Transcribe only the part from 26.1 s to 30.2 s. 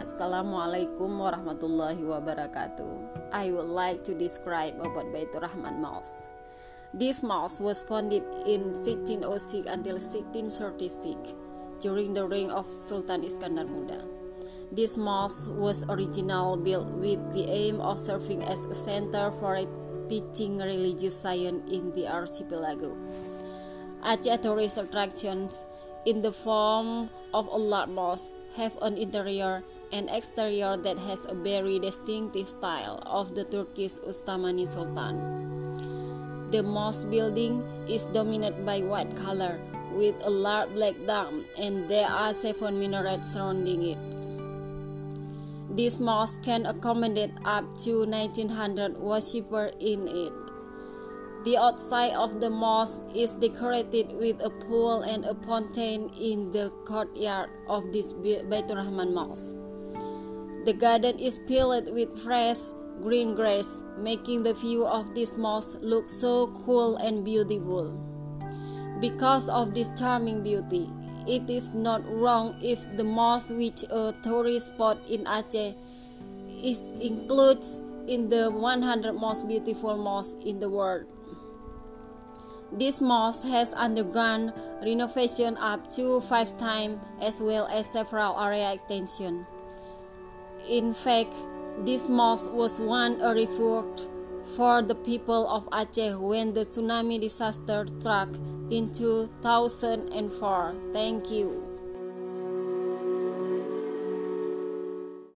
the form of a large mosque have an interior and